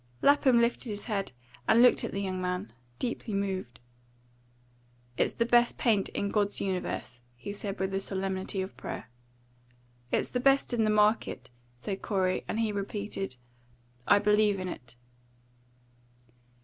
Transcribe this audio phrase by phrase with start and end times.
[0.23, 1.31] Lapham lifted his head
[1.67, 3.79] and looked at the young man, deeply moved.
[5.15, 9.11] "It's the best paint in God's universe," he said with the solemnity of prayer.
[10.11, 13.35] "It's the best in the market," said Corey; and he repeated,
[14.07, 14.95] "I believe in it."